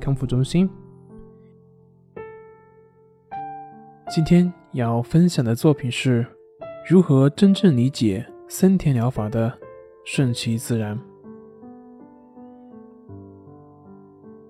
[0.00, 0.68] 康复中心。
[4.10, 6.26] 今天要分享的作品是
[6.88, 9.52] 如何真正理解森田疗法的
[10.04, 10.98] 顺其自然。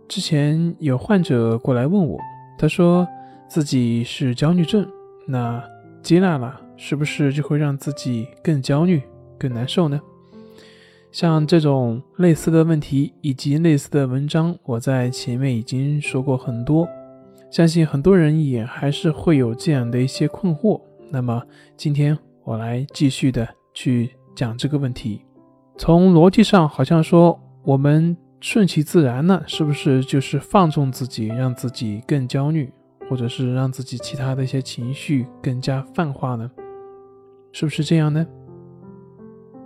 [0.08, 2.18] 之前有患者过来问我，
[2.58, 3.06] 他说
[3.48, 4.86] 自己是焦虑症，
[5.26, 5.62] 那
[6.02, 9.02] 接纳了是不是就会让自己更焦虑、
[9.38, 10.00] 更难受呢？
[11.14, 16.88] 像这种类似的问题以及类似的文章，我在前面已经说过很多，
[17.52, 20.80] 相信很多人也还是会有这样的一些困惑。
[21.10, 21.40] 那么
[21.76, 25.20] 今天我来继续的去讲这个问题。
[25.78, 32.72] 从逻辑上，好像说我们顺其自然呢，是不是就是放纵自己，让自己更焦虑，
[33.08, 36.50] 或者是让自己其他的一些情绪更加泛化呢？
[37.52, 38.26] 是不是这样呢？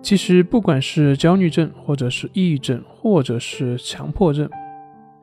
[0.01, 4.49] 其实，不管是焦虑症，或者是抑郁症，或者是强迫症，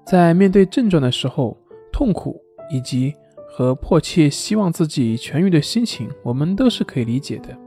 [0.05, 1.57] 在面对症状的时候，
[1.91, 3.13] 痛苦以及
[3.47, 7.57] 和迫切希望自己痊愈的心情，我们都是可以理解的。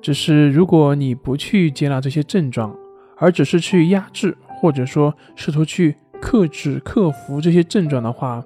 [0.00, 2.74] 只是，如果你不去接纳这些症状，
[3.18, 8.42] 而只是去压制，或者说试图去克制、克服这些症状的话，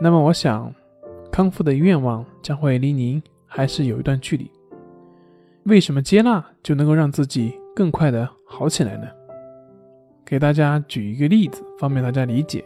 [0.00, 0.74] 那么我想，
[1.30, 4.50] 康复的愿望将会离您还是有一段距离。
[5.64, 9.06] 为什么接纳就能够让自己更快的好起来呢？
[10.24, 12.64] 给大家举一个例子，方便大家理解。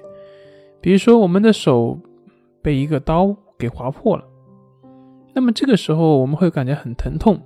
[0.81, 1.99] 比如说，我们的手
[2.63, 4.25] 被一个刀给划破了，
[5.35, 7.39] 那么这个时候我们会感觉很疼痛，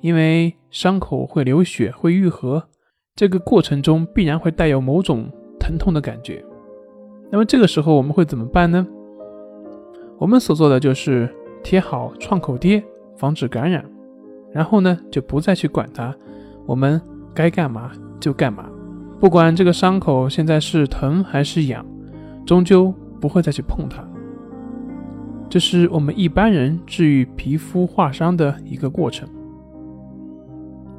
[0.00, 2.68] 因为伤口会流血、会愈合，
[3.14, 5.30] 这个过程中必然会带有某种
[5.60, 6.44] 疼痛的感觉。
[7.30, 8.86] 那么这个时候我们会怎么办呢？
[10.18, 12.82] 我们所做的就是贴好创口贴，
[13.16, 13.84] 防止感染。
[14.56, 16.14] 然后呢，就不再去管它，
[16.64, 16.98] 我们
[17.34, 18.64] 该干嘛就干嘛，
[19.20, 21.84] 不管这个伤口现在是疼还是痒，
[22.46, 22.90] 终究
[23.20, 24.02] 不会再去碰它。
[25.50, 29.28] 这是我们一般人治愈皮肤划伤的一个过程。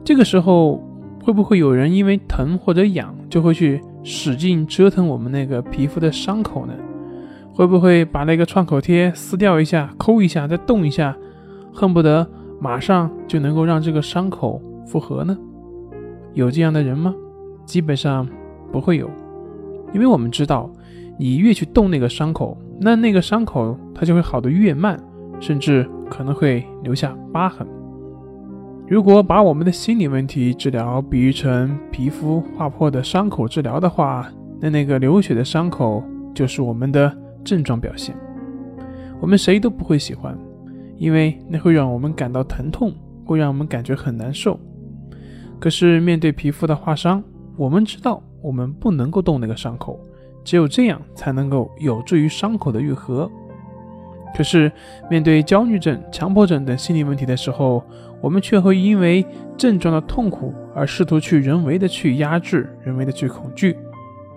[0.05, 0.83] 这个时候，
[1.23, 6.75] 会不会有人因为疼或者痒，就会去使劲折腾我们那个皮肤的伤口呢？
[7.55, 11.17] 会不会把那个创口贴撕掉一下，抠一下，再动一下，
[11.73, 12.29] 恨不得？
[12.59, 15.37] 马上就能够让这个伤口复合呢？
[16.33, 17.13] 有这样的人吗？
[17.65, 18.27] 基本上
[18.71, 19.09] 不会有，
[19.93, 20.69] 因为我们知道，
[21.19, 24.99] 你越去动那个伤口，那那个伤口它就会好的越慢，
[25.39, 27.67] 甚至可能会留下疤痕。
[28.87, 34.29] 如果把我们的心理问题治疗比喻成皮肤划破的伤口治疗的话，
[34.61, 36.01] 那那个流血的伤口
[36.33, 37.11] 就是我们的
[37.43, 38.15] 症状表现，
[39.19, 40.37] 我们谁都不会喜欢。
[40.97, 42.93] 因为那会让我们感到疼痛，
[43.25, 44.59] 会让我们感觉很难受。
[45.59, 47.23] 可是面对皮肤的划伤，
[47.55, 49.99] 我们知道我们不能够动那个伤口，
[50.43, 53.29] 只有这样才能够有助于伤口的愈合。
[54.35, 54.71] 可是
[55.09, 57.83] 面对焦虑症、强迫症等心理问题的时候，
[58.21, 59.25] 我们却会因为
[59.57, 63.75] 症状的痛苦而试图去人为的去压制、人为的去恐惧。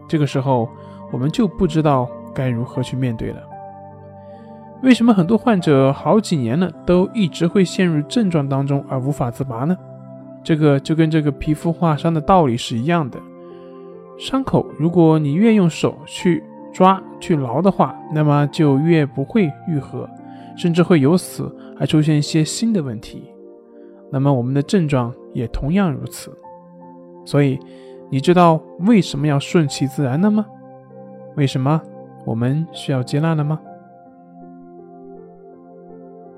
[0.08, 0.70] 这个时候，
[1.12, 3.42] 我们就不知道该如何去面对了。
[4.82, 9.76] 为什么很多患者好几年了都一直会陷入症状当中而无法自拔呢？
[10.42, 13.18] 这个就跟这个皮肤划伤的道理是一样的。
[14.18, 16.42] 伤口如果你越用手去
[16.72, 20.08] 抓去挠的话，那么就越不会愈合，
[20.56, 23.24] 甚至会由此还出现一些新的问题。
[24.10, 26.32] 那么我们的症状也同样如此。
[27.26, 27.58] 所以，
[28.10, 30.46] 你知道为什么要顺其自然了吗？
[31.36, 31.80] 为什么
[32.24, 33.60] 我们需要接纳了吗？